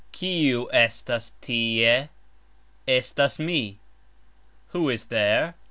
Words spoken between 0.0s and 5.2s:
Kiu estas tie? Estas mi. Who is